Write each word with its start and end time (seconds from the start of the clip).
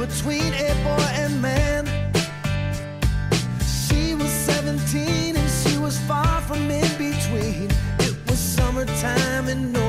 between 0.00 0.54
a 0.54 0.72
boy 0.82 1.08
and 1.12 1.42
man. 1.42 1.84
She 3.60 4.14
was 4.14 4.30
17 4.30 5.36
and 5.36 5.50
she 5.50 5.76
was 5.76 5.98
far 6.00 6.40
from 6.40 6.70
in 6.70 6.90
between. 6.96 7.70
It 7.98 8.16
was 8.26 8.38
summertime 8.38 9.48
and 9.48 9.79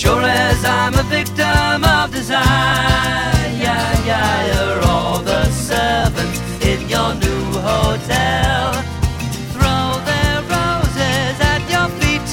Sure 0.00 0.22
as 0.22 0.64
I'm 0.64 0.94
a 0.94 1.02
victim 1.02 1.84
of 1.84 2.10
desire, 2.10 2.40
yeah, 3.60 4.06
yeah, 4.06 4.46
you're 4.48 4.82
all 4.88 5.18
the 5.18 5.44
servants 5.50 6.40
in 6.64 6.88
your 6.88 7.12
new 7.16 7.44
hotel. 7.60 8.72
Throw 9.52 10.00
their 10.08 10.40
roses 10.48 11.36
at 11.52 11.60
your 11.68 11.88
feet, 12.00 12.28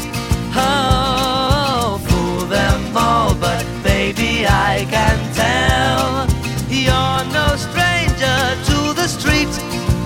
oh, 0.56 2.00
fool 2.08 2.48
them 2.48 2.96
all, 2.96 3.36
but 3.36 3.66
baby, 3.84 4.48
I 4.48 4.88
can 4.90 5.18
tell 5.36 6.26
you're 6.70 7.24
no 7.34 7.58
stranger 7.58 8.38
to 8.70 8.94
the 8.94 9.08
street. 9.10 9.52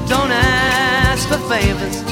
Don't 0.09 0.31
ask 0.31 1.27
for 1.29 1.37
favors 1.47 2.10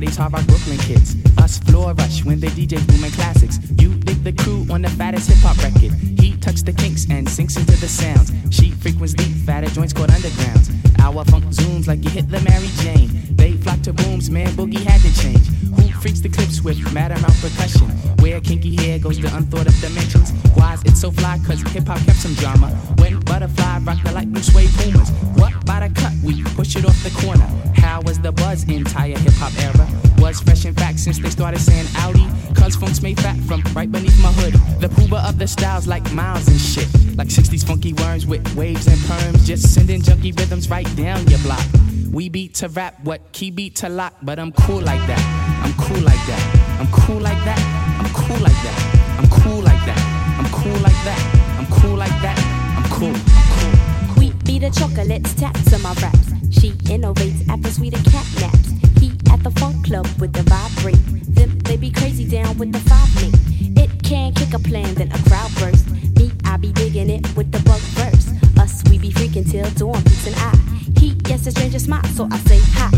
these 0.00 0.16
hard 0.16 0.32
rock 0.32 0.46
Brooklyn 0.46 0.78
kids. 0.78 1.16
Us 1.38 1.58
floor 1.58 1.92
rush 1.94 2.24
when 2.24 2.40
they 2.40 2.48
DJ 2.48 2.84
booming 2.86 3.10
classics. 3.12 3.58
You 3.78 3.94
dig 3.94 4.22
the 4.24 4.32
crew 4.32 4.66
on 4.70 4.82
the 4.82 4.90
fattest 4.90 5.28
hip 5.28 5.38
hop 5.38 5.56
record. 5.58 5.92
He 6.20 6.36
tucks 6.36 6.62
the 6.62 6.72
kinks 6.72 7.06
and 7.10 7.28
sinks 7.28 7.56
into 7.56 7.76
the 7.80 7.88
sounds. 7.88 8.32
She 8.50 8.70
frequents 8.70 9.14
the 9.14 9.24
fatter 9.46 9.68
joints 9.68 9.92
called 9.92 10.10
undergrounds. 10.10 10.70
Our 11.00 11.24
funk 11.24 11.44
zooms 11.46 11.86
like 11.86 12.04
you 12.04 12.10
hit 12.10 12.28
the 12.30 12.40
Mary 12.40 12.68
Jane. 12.82 13.10
They 13.36 13.52
flock 13.52 13.80
to 13.82 13.92
booms, 13.92 14.30
man, 14.30 14.48
boogie 14.50 14.84
had 14.84 15.00
to 15.02 15.12
change. 15.20 15.46
Who 15.76 15.88
freaks 16.00 16.20
the 16.20 16.28
clips 16.28 16.62
with 16.62 16.78
mad 16.92 17.12
amount 17.12 17.34
percussion? 17.40 18.01
Where 18.22 18.40
kinky 18.40 18.76
hair 18.76 19.00
goes 19.00 19.18
to 19.18 19.26
unthought 19.36 19.66
of 19.66 19.74
dimensions. 19.80 20.30
Why 20.54 20.74
is 20.74 20.82
it 20.84 20.96
so 20.96 21.10
fly? 21.10 21.40
Cause 21.44 21.60
hip 21.72 21.88
hop 21.88 21.98
kept 22.06 22.18
some 22.18 22.34
drama. 22.34 22.68
When 22.98 23.18
butterfly 23.18 23.80
rock 23.80 24.00
the 24.04 24.12
light 24.12 24.32
blue 24.32 24.40
suede 24.42 24.70
Pumas. 24.78 25.10
What 25.34 25.66
by 25.66 25.88
the 25.88 26.00
cut? 26.00 26.12
We 26.22 26.44
push 26.54 26.76
it 26.76 26.84
off 26.84 27.02
the 27.02 27.10
corner. 27.20 27.48
How 27.74 28.00
was 28.02 28.20
the 28.20 28.30
buzz 28.30 28.62
entire 28.68 29.18
hip 29.18 29.32
hop 29.38 29.52
era? 29.58 29.88
Was 30.18 30.40
fresh 30.40 30.64
in 30.66 30.72
fact 30.72 31.00
since 31.00 31.18
they 31.18 31.30
started 31.30 31.58
saying 31.58 31.88
Audi. 31.96 32.24
Cause 32.54 32.76
funk's 32.76 33.02
made 33.02 33.18
fat 33.18 33.36
from 33.38 33.60
right 33.74 33.90
beneath 33.90 34.16
my 34.22 34.30
hood. 34.30 34.54
The 34.80 34.86
pooba 34.86 35.28
of 35.28 35.40
the 35.40 35.48
styles 35.48 35.88
like 35.88 36.04
miles 36.12 36.46
and 36.46 36.60
shit. 36.60 36.86
Like 37.16 37.26
60s 37.26 37.66
funky 37.66 37.92
worms 37.92 38.24
with 38.24 38.54
waves 38.54 38.86
and 38.86 38.98
perms. 38.98 39.44
Just 39.44 39.74
sending 39.74 40.00
junky 40.00 40.32
rhythms 40.38 40.70
right 40.70 40.86
down 40.94 41.26
your 41.26 41.40
block. 41.40 41.66
We 42.12 42.28
beat 42.28 42.54
to 42.56 42.68
rap, 42.68 43.02
what 43.02 43.32
key 43.32 43.50
beat 43.50 43.74
to 43.76 43.88
lock, 43.88 44.14
but 44.22 44.38
I'm 44.38 44.52
cool 44.52 44.80
like 44.80 45.04
that. 45.08 45.62
I'm 45.64 45.72
cool 45.74 46.00
like 46.02 46.24
that. 46.28 46.78
I'm 46.78 46.86
cool 46.92 47.18
like 47.18 47.42
that. 47.44 47.91
I'm 48.32 48.38
cool 48.38 48.44
like 48.44 48.62
that. 48.64 49.18
I'm 49.18 49.28
cool 49.28 49.60
like 49.60 49.84
that. 49.84 50.00
I'm 50.38 50.50
cool 50.50 50.80
like 50.80 51.04
that. 51.04 51.20
I'm 51.58 51.66
cool 51.66 51.96
like 51.96 52.22
that. 52.22 52.38
I'm 52.78 52.90
cool. 52.90 53.14
I'm 53.14 54.14
cool. 54.14 54.32
Be 54.44 54.58
the 54.58 54.70
chocolates, 54.70 55.34
taps 55.34 55.72
on 55.74 55.82
my 55.82 55.92
raps. 56.00 56.32
She 56.50 56.72
innovates 56.88 57.46
after 57.50 57.70
sweeter 57.70 58.02
cat 58.10 58.26
naps. 58.40 58.70
He 59.00 59.12
at 59.30 59.42
the 59.42 59.50
funk 59.50 59.84
club 59.84 60.06
with 60.18 60.32
the 60.32 60.42
vibrate. 60.44 60.96
Them 61.34 61.58
they 61.58 61.76
be 61.76 61.90
crazy 61.90 62.24
down 62.24 62.56
with 62.56 62.72
the 62.72 62.80
five 62.88 63.14
link. 63.20 63.34
It 63.76 64.02
can 64.02 64.32
kick 64.32 64.54
a 64.54 64.58
plan, 64.58 64.94
then 64.94 65.12
a 65.12 65.18
crowd 65.28 65.50
burst. 65.56 65.90
Me, 66.16 66.32
I 66.46 66.56
be 66.56 66.72
digging 66.72 67.10
it 67.10 67.36
with 67.36 67.52
the 67.52 67.60
bug 67.60 67.80
verse. 68.00 68.30
Us, 68.58 68.82
we 68.88 68.96
be 68.96 69.10
freaking 69.10 69.50
till 69.50 69.68
dawn, 69.72 70.02
peace 70.04 70.26
and 70.26 70.36
I. 70.36 70.56
He 70.98 71.14
gets 71.16 71.46
a 71.46 71.50
stranger 71.50 71.78
smile, 71.78 72.04
so 72.14 72.28
I 72.30 72.38
say 72.38 72.60
hi. 72.72 72.88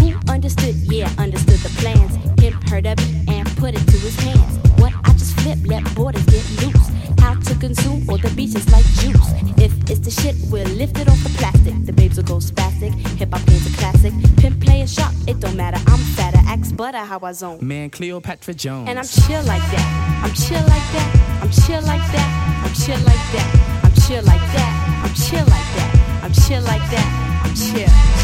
Who 0.00 0.14
understood? 0.30 0.76
Yeah, 0.76 1.10
understood 1.18 1.58
the 1.58 1.70
plans. 1.80 2.14
Him 2.40 2.52
heard 2.68 2.86
a 2.86 2.94
beat 2.94 3.28
and 3.28 3.43
Flip, 5.44 5.58
let 5.66 5.94
borders 5.94 6.24
get 6.24 6.42
loose. 6.62 6.88
How 7.20 7.34
to 7.34 7.54
consume 7.56 8.08
all 8.08 8.16
the 8.16 8.30
beaches 8.30 8.66
like 8.72 8.86
juice. 8.96 9.28
If 9.58 9.72
it's 9.90 10.00
the 10.00 10.10
shit, 10.10 10.36
we'll 10.50 10.66
lift 10.68 10.98
it 10.98 11.06
off 11.06 11.22
the 11.22 11.28
plastic. 11.36 11.74
The 11.84 11.92
babes 11.92 12.16
will 12.16 12.24
go 12.24 12.36
spastic. 12.36 12.94
Hip 13.18 13.30
hop 13.30 13.44
game's 13.44 13.66
a 13.66 13.76
classic. 13.76 14.14
Pimp 14.38 14.64
player 14.64 14.86
sharp, 14.86 15.12
it 15.28 15.40
don't 15.40 15.54
matter. 15.54 15.76
I'm 15.86 15.98
fatter, 16.16 16.40
axe 16.46 16.72
butter, 16.72 16.96
how 16.96 17.20
I 17.22 17.32
zone. 17.32 17.58
Man, 17.60 17.90
Cleopatra 17.90 18.54
Jones. 18.54 18.88
And 18.88 18.98
I'm 18.98 19.04
chill 19.04 19.42
like 19.42 19.60
that. 19.72 20.22
I'm 20.24 20.32
chill 20.32 20.64
like 20.64 20.88
that. 20.96 21.40
I'm 21.42 21.50
chill 21.50 21.82
like 21.82 22.06
that. 22.12 22.64
I'm 22.64 22.72
chill 22.72 23.02
like 23.02 23.26
that. 23.36 23.84
I'm 23.84 23.94
chill 24.00 24.22
like 24.24 24.46
that. 24.54 25.04
I'm 25.04 25.14
chill 25.14 25.44
like 25.44 25.68
that. 25.76 26.20
I'm 26.24 26.32
chill 26.32 26.62
like 26.62 26.90
that. 26.90 27.42
I'm 27.44 27.54
chill. 27.54 28.23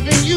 loving 0.00 0.24
you. 0.24 0.29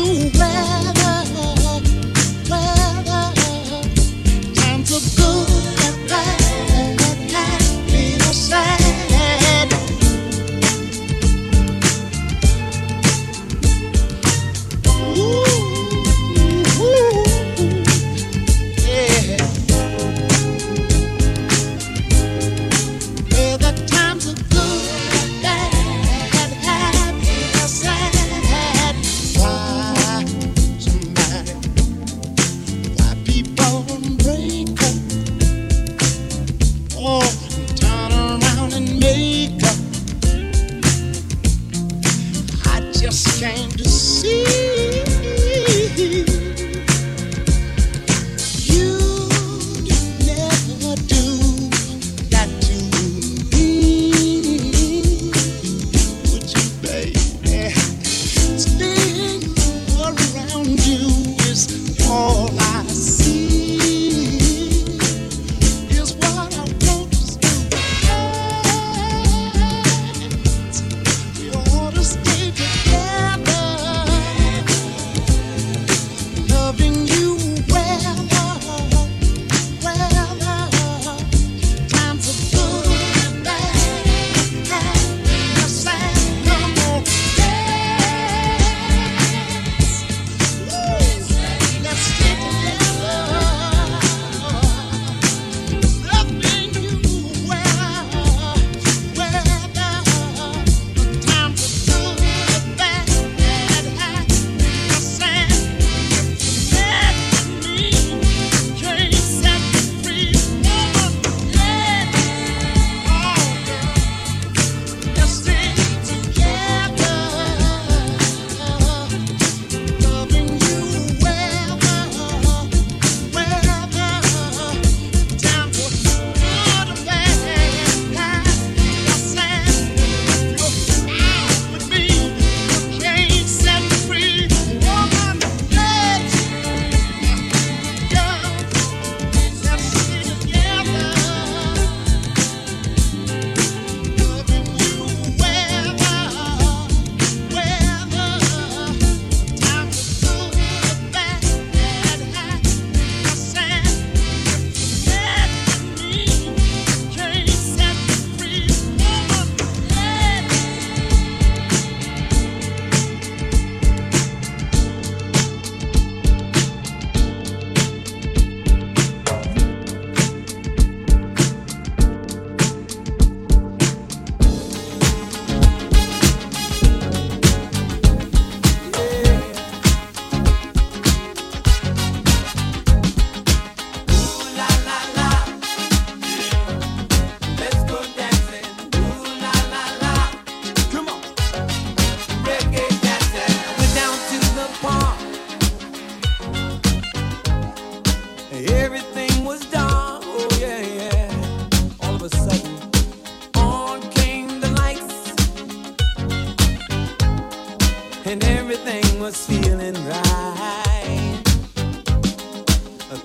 When 208.34 208.44
everything 208.46 209.20
was 209.20 209.46
feeling 209.46 209.94
right. 210.08 211.44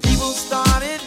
People 0.02 0.32
started 0.32 1.00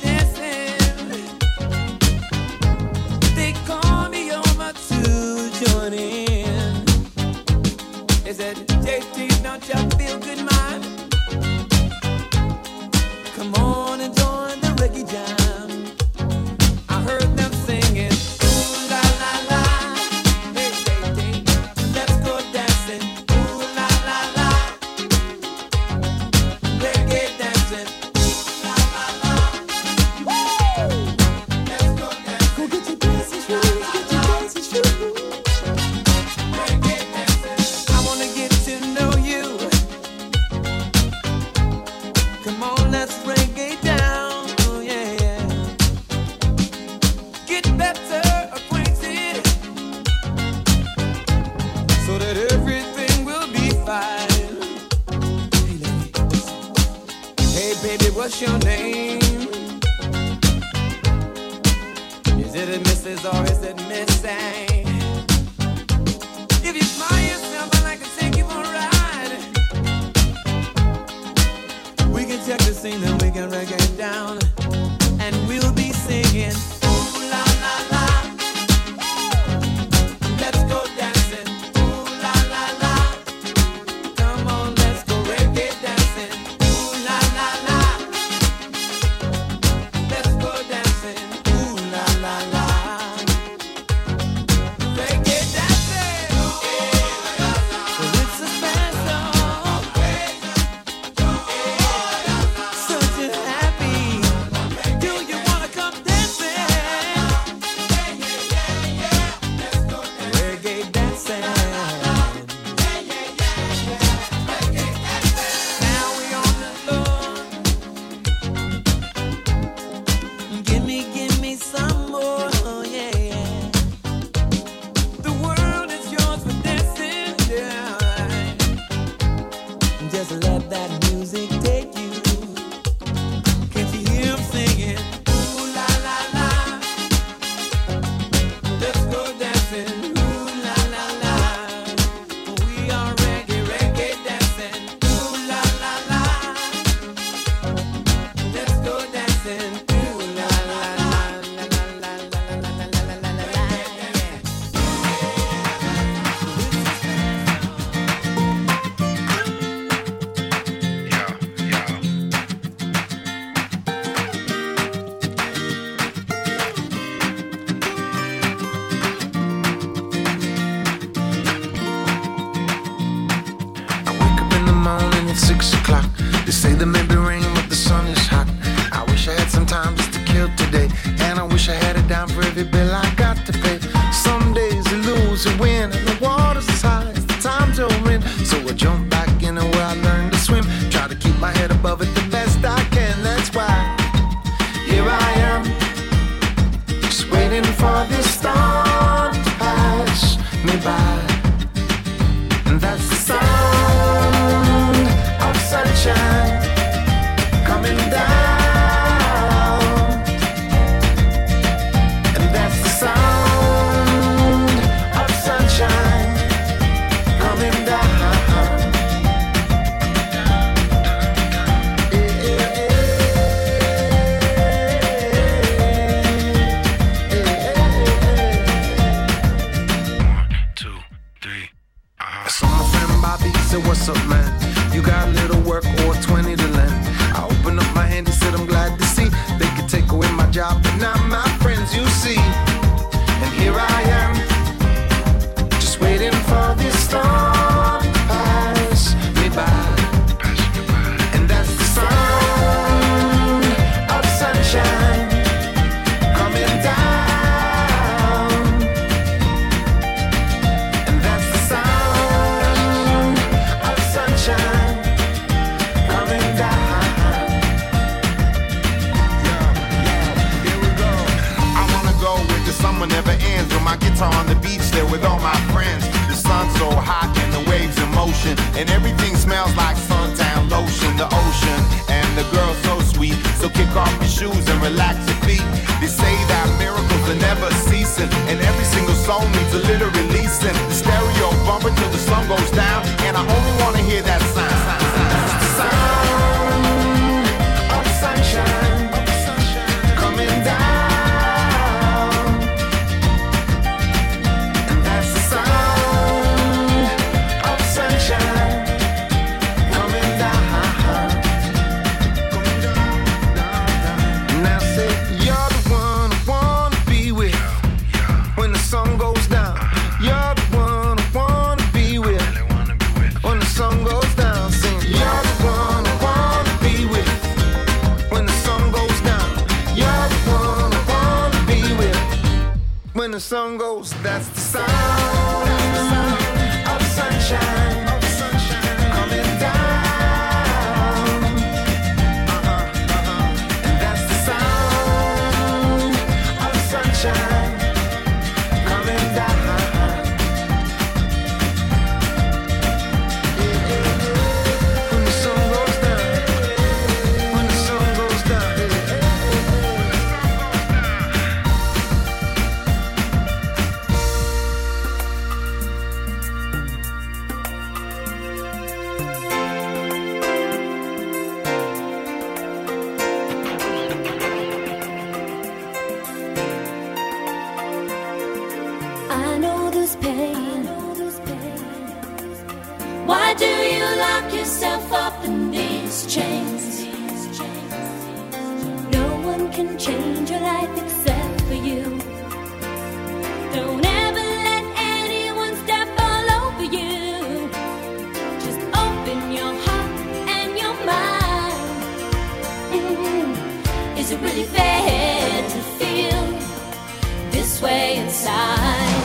Is 404.32 404.38
it 404.38 404.44
really 404.44 404.65
bad 404.72 405.70
to 405.72 405.80
feel 406.00 407.52
this 407.52 407.82
way 407.82 408.15
inside? 408.15 409.24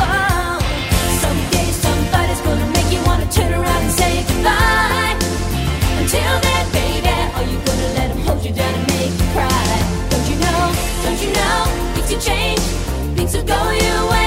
Oh, 0.00 0.58
some 1.20 1.36
someday 1.36 1.70
somebody's 1.84 2.40
gonna 2.40 2.66
make 2.72 2.90
you 2.90 3.02
wanna 3.04 3.30
turn 3.30 3.52
around 3.52 3.82
and 3.82 3.92
say 3.92 4.24
goodbye. 4.26 5.18
Until 6.00 6.40
then, 6.40 6.64
baby, 6.72 7.12
are 7.36 7.44
you 7.44 7.58
gonna 7.68 7.88
let 7.98 8.08
them 8.08 8.20
hold 8.24 8.42
you 8.42 8.54
down 8.54 8.72
and 8.72 8.86
make 8.88 9.12
you 9.20 9.26
cry? 9.36 9.68
Don't 10.08 10.26
you 10.30 10.36
know? 10.44 10.62
Don't 11.04 11.20
you 11.20 11.32
know? 11.34 11.58
Things 11.92 12.10
will 12.10 12.20
change, 12.20 12.60
things 13.16 13.36
will 13.36 13.44
go 13.44 13.60
your 13.70 14.10
way. 14.12 14.19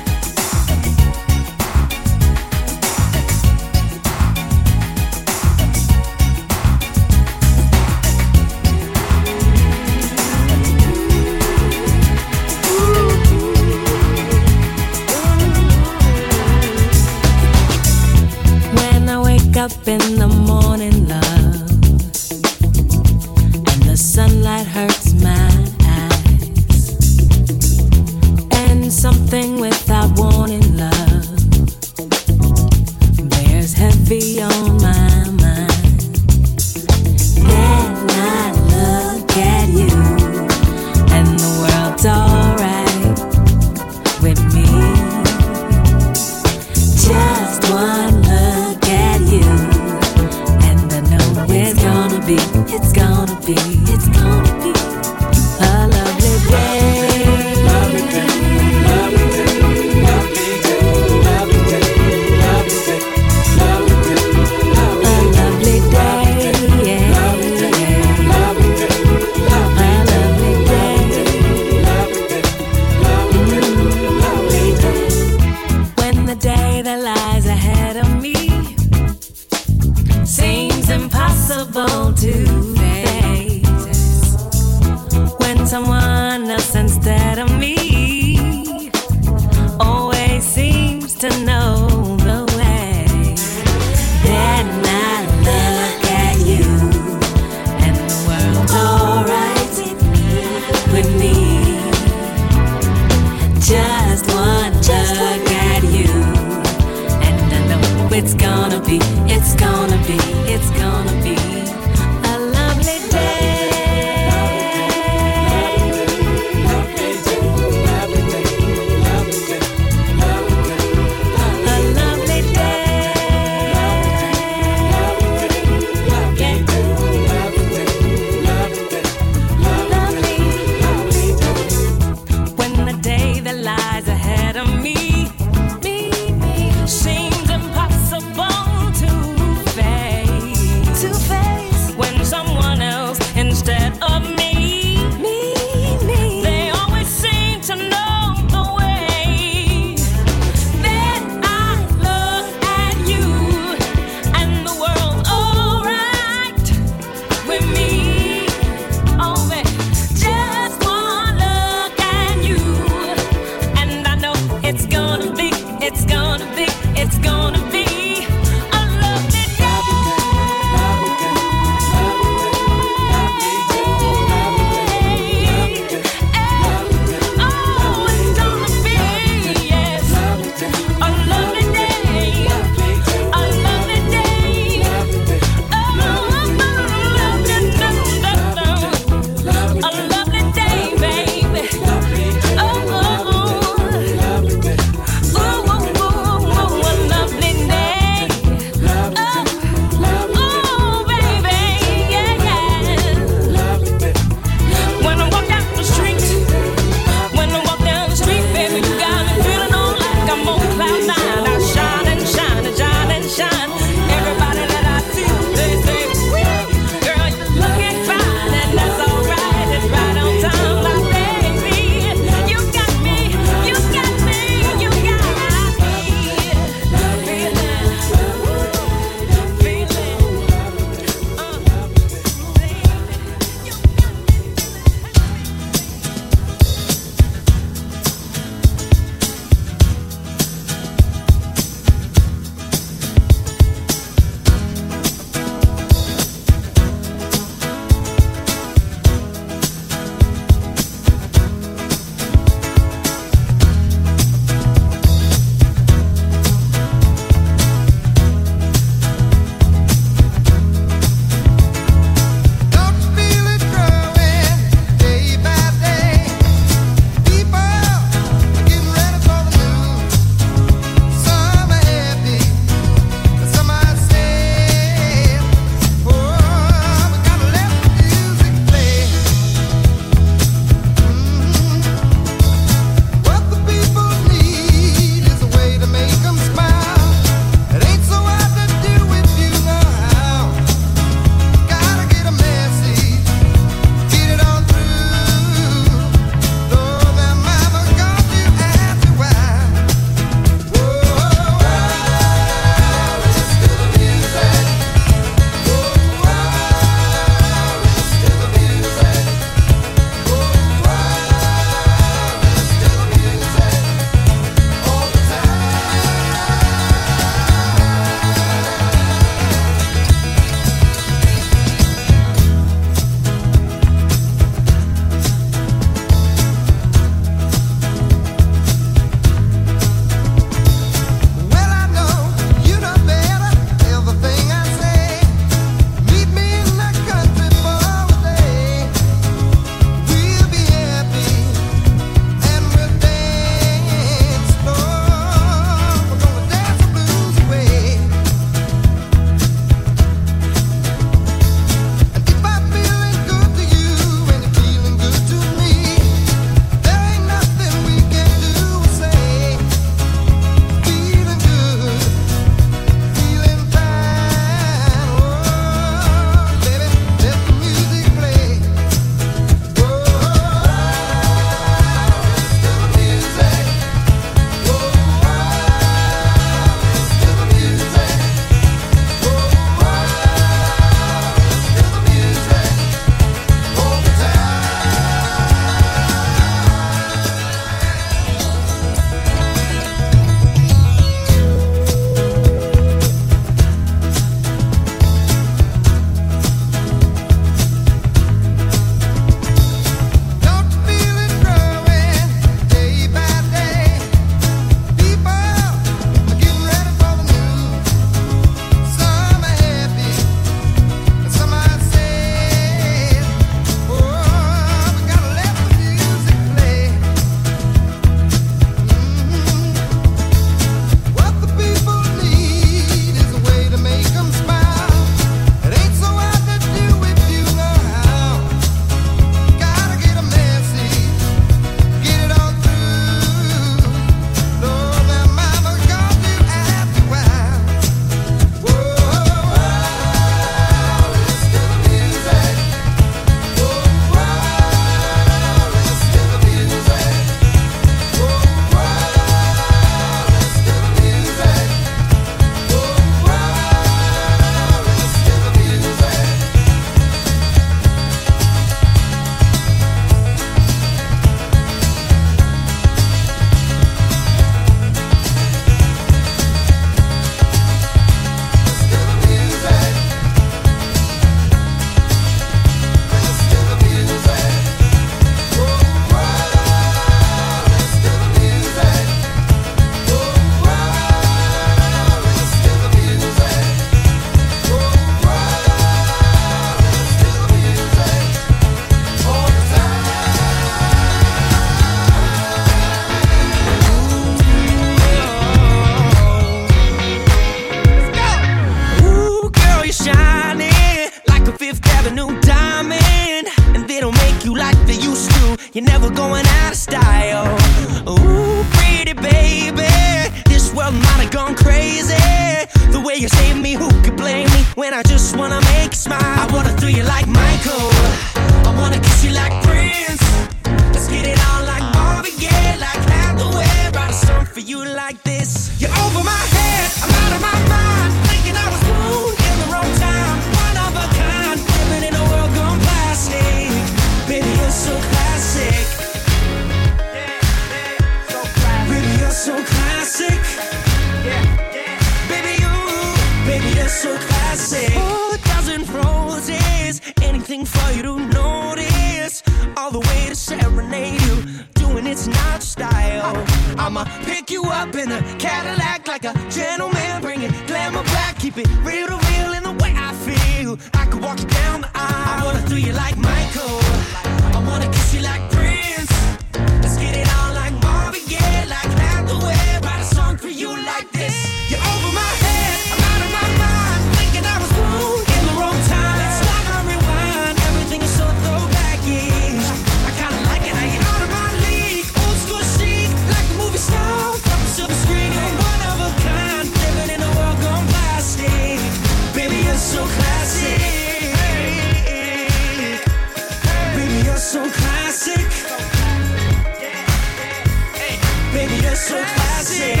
baby, 598.67 598.83
you're 598.83 598.95
so 598.95 599.15
classic. 599.15 600.00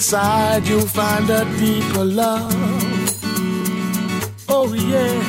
inside 0.00 0.66
you'll 0.66 0.80
find 0.80 1.28
a 1.28 1.44
deeper 1.58 2.04
love. 2.04 2.54
Oh, 4.48 4.72
yeah. 4.72 5.20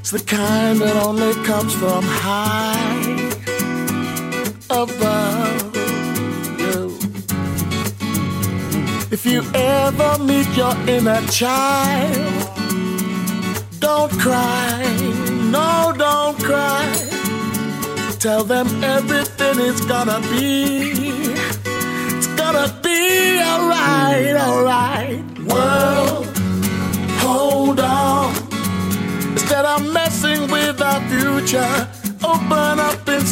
It's 0.00 0.10
the 0.10 0.24
kind 0.26 0.80
that 0.80 0.96
only 1.04 1.34
comes 1.44 1.74
from 1.74 2.02
high 2.02 3.30
above. 4.70 5.76
you. 6.58 6.96
If 9.10 9.26
you 9.26 9.42
ever 9.52 10.16
meet 10.24 10.48
your 10.56 10.74
inner 10.88 11.20
child, 11.26 12.48
don't 13.80 14.12
cry, 14.12 14.82
no, 15.56 15.92
don't 15.94 16.38
cry. 16.42 16.88
Tell 18.18 18.44
them 18.44 18.66
everything 18.82 19.58
is 19.58 19.80
gonna 19.82 20.20
be 20.30 21.01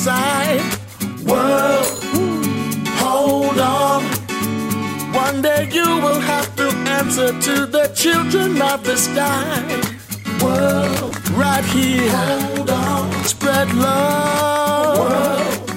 world. 0.06 1.86
Hold 3.02 3.58
on. 3.58 4.02
One 5.12 5.42
day 5.42 5.68
you 5.70 5.84
will 5.84 6.20
have 6.20 6.56
to 6.56 6.68
answer 6.98 7.28
to 7.28 7.66
the 7.66 7.92
children 7.94 8.62
of 8.62 8.82
the 8.82 8.96
sky. 8.96 9.60
World. 10.42 11.14
Right 11.32 11.64
here. 11.64 12.08
Hold 12.08 12.70
on. 12.70 13.12
Spread 13.24 13.74
love. 13.74 14.98
World. 14.98 15.70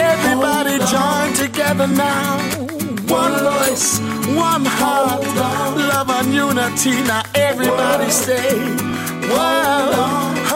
Everybody 0.00 0.78
join 0.94 1.32
together 1.34 1.88
now. 1.88 2.38
One 3.08 3.32
voice, 3.50 3.98
one 4.36 4.64
heart, 4.64 5.26
on. 5.26 5.78
love 5.88 6.10
and 6.10 6.32
unity. 6.32 7.02
Now 7.02 7.22
everybody 7.34 8.04
World. 8.04 8.12
say, 8.12 8.54
World. 9.32 10.47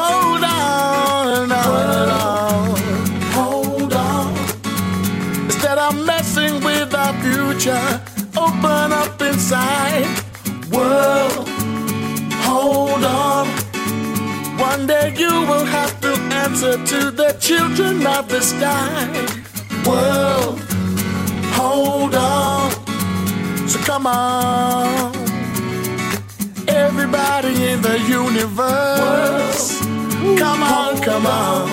Future, 7.62 8.02
open 8.36 8.92
up 8.92 9.20
inside. 9.22 10.06
World, 10.72 11.48
hold 12.46 13.04
on. 13.04 13.46
One 14.58 14.86
day 14.86 15.14
you 15.16 15.30
will 15.30 15.64
have 15.64 16.00
to 16.00 16.12
answer 16.42 16.72
to 16.72 17.10
the 17.10 17.36
children 17.40 18.06
of 18.06 18.28
the 18.28 18.40
sky. 18.40 19.06
World, 19.86 20.60
hold 21.54 22.14
on. 22.14 22.70
So 23.68 23.78
come 23.80 24.06
on. 24.06 25.14
Everybody 26.68 27.54
in 27.70 27.80
the 27.80 27.98
universe. 28.08 29.80
Come 30.38 30.62
on, 30.62 31.00
come 31.00 31.26
on. 31.26 31.68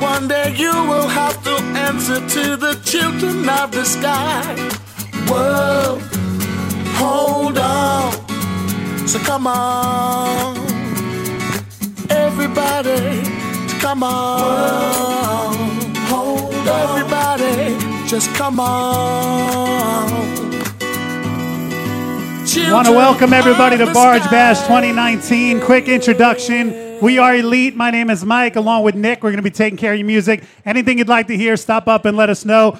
One 0.00 0.26
day 0.26 0.54
you 0.56 0.72
will 0.72 1.08
have 1.08 1.31
to 1.44 1.54
answer 1.76 2.20
to 2.20 2.56
the 2.56 2.74
children 2.84 3.48
of 3.48 3.70
the 3.72 3.84
sky. 3.84 4.54
World, 5.30 6.02
hold 6.96 7.58
on. 7.58 8.12
So 9.08 9.18
come 9.18 9.46
on. 9.46 10.56
Everybody, 12.10 13.22
come 13.80 14.02
on. 14.02 15.54
Hold 16.08 16.52
Everybody, 16.66 17.78
just 18.06 18.32
come 18.34 18.60
on. 18.60 20.32
Want 22.70 22.86
to 22.86 22.92
welcome 22.92 23.32
everybody 23.32 23.78
to 23.78 23.92
Barge 23.92 24.22
Bash 24.30 24.60
2019. 24.60 25.60
Quick 25.60 25.88
introduction. 25.88 26.91
We 27.02 27.18
are 27.18 27.34
Elite. 27.34 27.74
My 27.74 27.90
name 27.90 28.10
is 28.10 28.24
Mike, 28.24 28.54
along 28.54 28.84
with 28.84 28.94
Nick. 28.94 29.24
We're 29.24 29.32
going 29.32 29.42
to 29.42 29.50
be 29.50 29.50
taking 29.50 29.76
care 29.76 29.92
of 29.92 29.98
your 29.98 30.06
music. 30.06 30.44
Anything 30.64 30.98
you'd 30.98 31.08
like 31.08 31.26
to 31.26 31.36
hear, 31.36 31.56
stop 31.56 31.88
up 31.88 32.04
and 32.04 32.16
let 32.16 32.30
us 32.30 32.44
know. 32.44 32.70